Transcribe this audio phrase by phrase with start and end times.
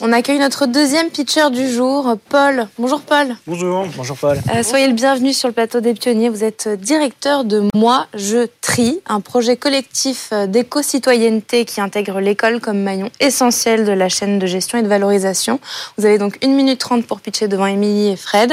[0.00, 2.68] On accueille notre deuxième pitcher du jour, Paul.
[2.78, 3.36] Bonjour Paul.
[3.46, 3.86] Bonjour.
[3.96, 4.38] Bonjour Paul.
[4.54, 6.28] Euh, soyez le bienvenu sur le plateau des pionniers.
[6.28, 12.82] Vous êtes directeur de Moi, je trie, un projet collectif d'éco-citoyenneté qui intègre l'école comme
[12.82, 15.60] maillon essentiel de la chaîne de gestion et de valorisation.
[15.96, 18.52] Vous avez donc 1 minute 30 pour pitcher devant Émilie et Fred.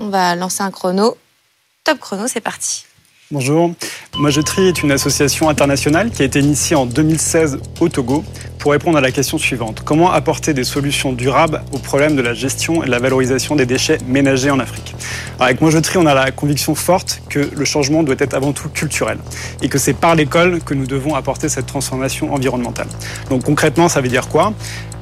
[0.00, 1.16] On va lancer un chrono.
[1.84, 2.84] Top chrono, c'est parti.
[3.32, 3.72] Bonjour.
[4.14, 8.22] Moi je trie est une association internationale qui a été initiée en 2016 au Togo
[8.66, 9.82] pour répondre à la question suivante.
[9.84, 13.64] Comment apporter des solutions durables au problème de la gestion et de la valorisation des
[13.64, 14.96] déchets ménagers en Afrique?
[15.38, 18.52] Avec Moi Je Trie, on a la conviction forte que le changement doit être avant
[18.52, 19.18] tout culturel
[19.62, 22.88] et que c'est par l'école que nous devons apporter cette transformation environnementale.
[23.30, 24.52] Donc concrètement, ça veut dire quoi?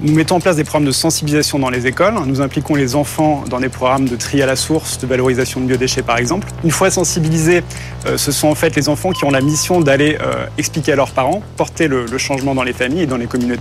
[0.00, 2.14] Nous mettons en place des programmes de sensibilisation dans les écoles.
[2.26, 5.66] Nous impliquons les enfants dans des programmes de tri à la source, de valorisation de
[5.66, 6.48] biodéchets par exemple.
[6.64, 7.62] Une fois sensibilisés,
[8.06, 10.96] euh, ce sont en fait les enfants qui ont la mission d'aller euh, expliquer à
[10.96, 13.53] leurs parents, porter le, changement dans les familles et dans les communautés.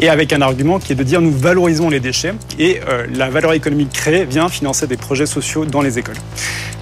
[0.00, 3.30] Et avec un argument qui est de dire nous valorisons les déchets et euh, la
[3.30, 6.16] valeur économique créée vient financer des projets sociaux dans les écoles.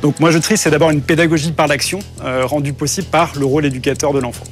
[0.03, 3.64] Donc moi je trie, c'est d'abord une pédagogie par l'action rendue possible par le rôle
[3.64, 4.44] éducateur de l'enfant.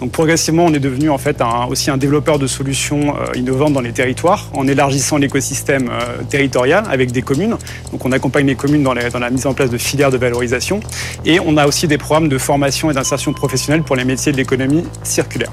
[0.00, 3.92] Donc progressivement, on est devenu en fait aussi un développeur de solutions innovantes dans les
[3.92, 7.56] territoires en élargissant l'écosystème euh, territorial avec des communes.
[7.92, 10.80] Donc on accompagne les communes dans, la mise en place de filières de valorisation
[11.24, 14.36] et on a aussi des programmes de formation et d'insertion professionnelle pour les métiers de
[14.36, 15.52] l'économie circulaire.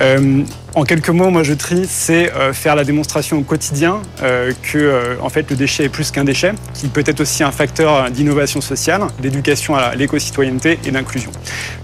[0.00, 0.42] Euh,
[0.74, 5.18] en quelques mots, moi je trie, c'est euh, faire la démonstration au quotidien euh, que
[5.22, 8.60] en fait le déchet est plus qu'un déchet, qui peut être aussi un facteur d'innovation
[8.60, 11.30] sociale, d'éducation à l'éco-citoyenneté et d'inclusion.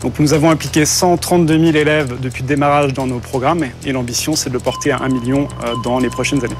[0.03, 4.37] Donc nous avons impliqué 132 000 élèves depuis le démarrage dans nos programmes et l'ambition
[4.37, 5.49] c'est de le porter à 1 million
[5.83, 6.57] dans les prochaines années.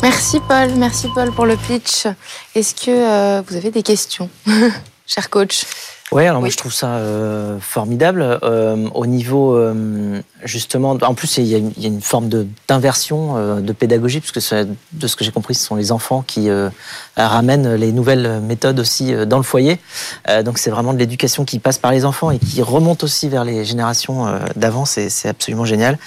[0.00, 2.06] Merci Paul, merci Paul pour le pitch.
[2.54, 4.30] Est-ce que vous avez des questions,
[5.06, 5.64] cher coach?
[6.10, 8.38] Ouais, alors moi je trouve ça euh, formidable.
[8.42, 12.00] Euh, au niveau euh, justement, en plus il y, a une, il y a une
[12.00, 12.30] forme
[12.66, 14.54] d'inversion de, de, pédagogie, puisque
[14.92, 16.48] de ce que j'ai compris, ce sont les enfants qui
[17.16, 19.78] ramènent les nouvelles méthodes aussi dans le foyer.
[20.44, 23.44] donc c'est vraiment de l'éducation qui passe par les enfants et qui remonte aussi vers
[23.44, 24.26] les générations
[24.56, 24.84] d'avant.
[24.84, 25.98] C'est absolument génial.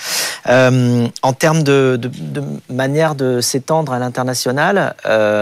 [0.47, 4.95] en termes de, de, de manière de s'étendre à l'international,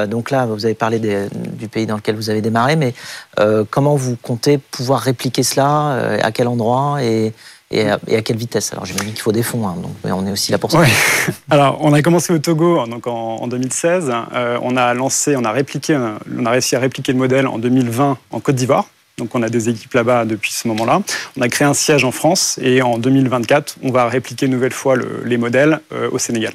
[0.09, 2.93] donc là vous avez parlé des, du pays dans lequel vous avez démarré, mais
[3.69, 7.33] comment vous comptez pouvoir répliquer cela euh, À quel endroit et,
[7.71, 10.51] et à, quelle vitesse Alors j'imagine qu'il faut des fonds, hein, donc on est aussi
[10.51, 10.81] là pour ça.
[11.51, 14.11] Alors on a commencé au Togo donc en, 2016.
[14.33, 15.95] Euh, on a lancé, on a répliqué,
[16.37, 18.85] on a réussi à répliquer le modèle en 2020 en Côte d'Ivoire.
[19.19, 21.01] Donc on a des équipes là-bas depuis ce moment-là.
[21.37, 24.73] On a créé un siège en France et en 2024, on va répliquer une nouvelle
[24.73, 24.95] fois
[25.25, 26.53] les modèles euh, au Sénégal.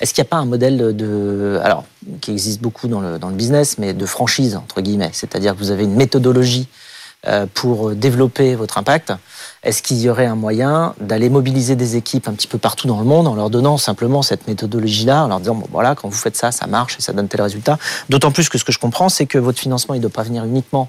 [0.00, 1.84] Est-ce qu'il n'y a pas un modèle de, alors,
[2.20, 5.10] qui existe beaucoup dans le, dans le business, mais de franchise, entre guillemets?
[5.12, 6.87] C'est-à-dire que vous avez une méthodologie euh,
[7.54, 9.12] pour développer votre impact.
[9.64, 13.00] Est-ce qu'il y aurait un moyen d'aller mobiliser des équipes un petit peu partout dans
[13.00, 16.16] le monde en leur donnant simplement cette méthodologie-là, en leur disant, bon voilà, quand vous
[16.16, 17.76] faites ça, ça marche et ça donne tel résultat?
[18.08, 20.22] D'autant plus que ce que je comprends, c'est que votre financement, il ne doit pas
[20.22, 20.88] venir uniquement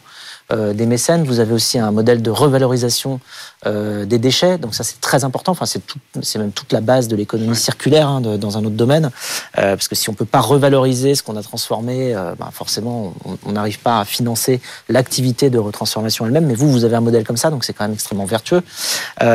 [0.52, 1.26] euh, des mécènes.
[1.26, 3.20] Vous avez aussi un modèle de revalorisation
[3.68, 4.58] euh, des déchets.
[4.58, 5.52] Donc ça, c'est très important.
[5.52, 5.84] Enfin, c'est,
[6.24, 9.12] c'est même toute la base de l'économie circulaire hein, dans un autre domaine.
[9.60, 13.14] Euh, parce que si on peut pas revaloriser ce qu'on a transformé, ben, forcément,
[13.46, 16.48] on n'arrive pas à financer l'activité de retransformation elle-même.
[16.48, 18.64] Mais vous, vous avez un modèle comme ça, donc c'est quand même extrêmement vertueux.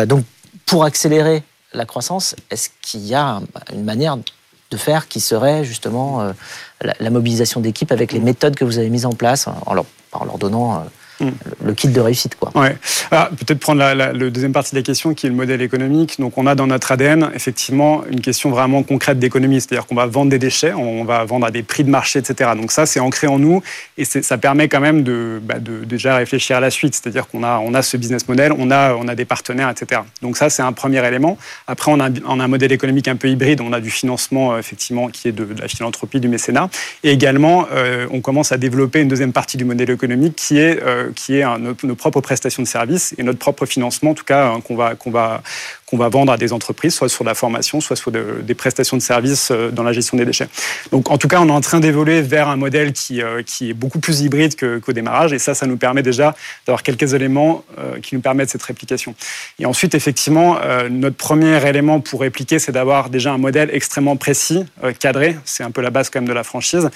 [0.06, 0.24] donc,
[0.66, 1.44] pour accélérer
[1.74, 3.40] la croissance, est-ce qu'il y a
[3.72, 6.32] une manière de faire qui serait justement
[6.80, 10.24] la, mobilisation d'équipes avec les méthodes que vous avez mises en place en leur, en
[10.24, 10.84] leur donnant
[11.20, 12.36] le kit de réussite.
[12.36, 12.50] Quoi.
[12.54, 12.76] Ouais.
[13.10, 16.18] Ah, peut-être prendre la, deuxième partie de la question qui est le modèle économique.
[16.18, 20.06] Donc on a dans notre ADN effectivement une question vraiment concrète d'économie, c'est-à-dire qu'on va
[20.06, 22.50] vendre des déchets, on va vendre à des prix de marché, etc.
[22.56, 23.62] Donc ça c'est ancré en nous
[23.98, 27.42] et ça permet quand même de, bah, de, déjà réfléchir à la suite, c'est-à-dire qu'on
[27.42, 30.02] a, on a ce business model, on a, on a des partenaires, etc.
[30.22, 31.38] Donc ça c'est un premier élément.
[31.66, 34.54] Après on a, on a un modèle économique un peu hybride, on a du financement
[34.54, 36.68] euh, effectivement qui est de, la philanthropie, du mécénat
[37.02, 40.82] et également euh, on commence à développer une deuxième partie du modèle économique qui est,
[40.82, 44.48] euh, qui est nos, propres prestations de services et notre propre financement, en tout cas,
[44.48, 45.42] hein, qu'on va, qu'on va,
[45.86, 49.02] qu'on va vendre à des entreprises, soit sur la formation, soit sur des prestations de
[49.02, 50.48] services dans la gestion des déchets.
[50.92, 53.74] Donc en tout cas, on est en train d'évoluer vers un modèle qui, qui est
[53.74, 56.34] beaucoup plus hybride qu'au démarrage, et ça, ça nous permet déjà
[56.66, 57.64] d'avoir quelques éléments
[58.02, 59.14] qui nous permettent cette réplication.
[59.58, 60.58] Et ensuite, effectivement,
[60.90, 64.64] notre premier élément pour répliquer, c'est d'avoir déjà un modèle extrêmement précis,
[64.98, 65.36] cadré.
[65.44, 66.90] C'est un peu la base quand même de la franchise.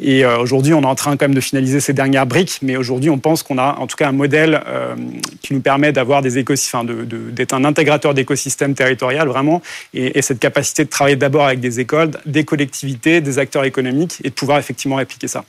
[0.00, 3.10] Et aujourd'hui, on est en train quand même de finaliser ces dernières briques, mais aujourd'hui,
[3.10, 4.94] on pense qu'on a en tout cas un modèle euh,
[5.40, 9.62] qui nous permet d'avoir des écosystèmes, d'être un intégrateur d'écosystèmes territorial vraiment,
[9.94, 14.30] et, cette capacité de travailler d'abord avec des écoles, des collectivités, des acteurs économiques, et
[14.30, 15.44] de pouvoir effectivement répliquer ça.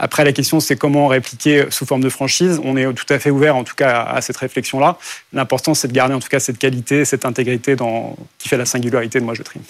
[0.00, 2.60] Après, la question, c'est comment répliquer sous forme de franchise.
[2.62, 4.96] On est tout à fait ouvert, en tout cas, à cette réflexion-là.
[5.32, 8.64] L'important, c'est de garder, en tout cas, cette qualité, cette intégrité dans, qui fait la
[8.64, 9.60] singularité de Moi Je Trie.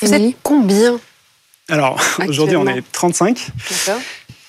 [0.00, 1.00] Vous êtes combien
[1.70, 3.52] Alors, aujourd'hui, on est 35.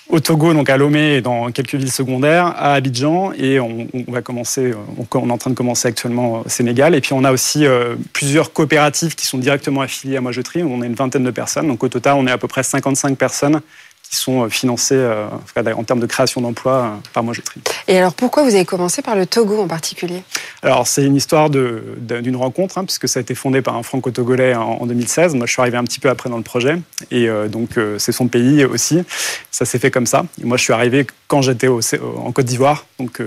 [0.07, 4.21] Au Togo, donc à Lomé et dans quelques villes secondaires, à Abidjan, et on, va
[4.21, 6.93] commencer, on, est en train de commencer actuellement au Sénégal.
[6.93, 10.41] Et puis on a aussi euh, plusieurs coopératives qui sont directement affiliées à Moi Je.
[10.57, 13.17] On a une vingtaine de personnes, donc au total on est à peu près 55
[13.17, 13.61] personnes
[14.09, 17.61] qui sont euh, financés euh, en termes de création d'emplois euh, par Moi Je Trie.
[17.87, 20.23] Et alors pourquoi vous avez commencé par le Togo en particulier?
[20.61, 24.55] Alors c'est une histoire d'une rencontre, hein, puisque ça a été fondé par un franco-togolais
[24.55, 25.35] en, 2016.
[25.35, 26.79] Moi je suis arrivé un petit peu après dans le projet,
[27.11, 29.03] et donc c'est son pays aussi.
[29.51, 30.25] Ça s'est fait comme ça.
[30.41, 33.21] Et moi je suis arrivé quand j'étais en Côte d'Ivoire, donc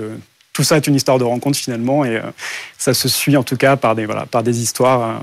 [0.52, 2.20] tout ça est une histoire de rencontre finalement, et
[2.76, 5.20] ça se suit en tout cas par des, voilà, par des histoires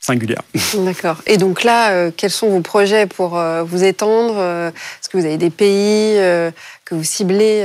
[0.00, 0.42] singulière.
[0.74, 1.22] D'accord.
[1.26, 5.18] Et donc là, euh, quels sont vos projets pour euh, vous étendre euh, Est-ce que
[5.18, 6.16] vous avez des pays
[6.84, 7.64] que vous ciblez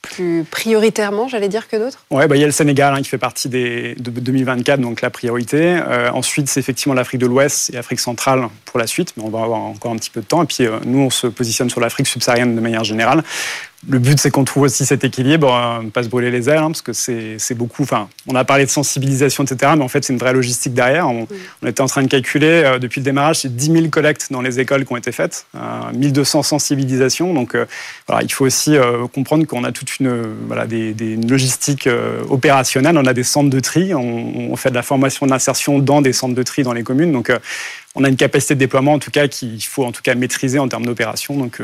[0.00, 2.04] plus prioritairement, j'allais dire, que d'autres?
[2.10, 5.02] Oui, bah, il y a le Sénégal hein, qui fait partie des, de 2024, donc
[5.02, 5.80] la priorité.
[6.14, 9.42] ensuite, c'est effectivement l'Afrique de l'Ouest et l'Afrique centrale pour la suite, mais on va
[9.42, 10.42] avoir encore un petit peu de temps.
[10.42, 13.24] Et puis, nous, on se positionne sur l'Afrique subsaharienne de manière générale
[13.88, 16.58] le but, c'est qu'on trouve aussi cet équilibre, euh, ne pas se brûler les ailes,
[16.58, 17.82] hein, parce que c'est beaucoup.
[17.82, 21.08] Enfin, on a parlé de sensibilisation, etc., mais en fait, c'est une vraie logistique derrière.
[21.08, 21.26] On,
[21.64, 24.60] était en train de calculer euh, depuis le démarrage, c'est 10 000 collectes dans les
[24.60, 25.46] écoles qui ont été faites,
[25.94, 27.34] 1200 euh, sensibilisations.
[27.34, 27.56] Donc,
[28.06, 28.76] voilà, il faut aussi
[29.12, 31.88] comprendre qu'on a toute une voilà des, des logistiques
[32.28, 32.96] opérationnelles.
[32.98, 36.12] On a des centres de tri, on, on fait de la formation d'insertion dans des
[36.12, 37.12] centres de tri dans les communes.
[37.12, 37.30] Donc,
[37.94, 40.58] on a une capacité de déploiement, en tout cas, qu'il faut en tout cas maîtriser
[40.58, 41.36] en termes d'opération.
[41.36, 41.60] Donc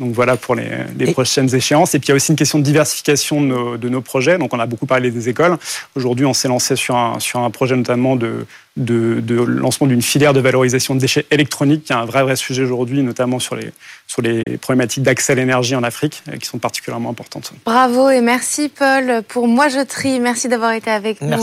[0.00, 1.94] donc voilà pour les, prochaines échéances.
[1.94, 4.38] Et puis il y a aussi une question de diversification de nos, projets.
[4.38, 5.58] Donc on a beaucoup parlé des écoles.
[5.94, 10.32] Aujourd'hui, on s'est lancé sur un, sur un projet notamment de, de, lancement d'une filière
[10.32, 13.72] de valorisation de déchets électroniques, qui est un vrai, vrai sujet aujourd'hui, notamment sur les,
[14.06, 17.52] sur les problématiques d'accès à l'énergie en Afrique, euh, qui sont particulièrement importantes.
[17.66, 20.18] Bravo et merci Paul pour Moi Je Trie.
[20.18, 21.36] Merci d'avoir été avec nous.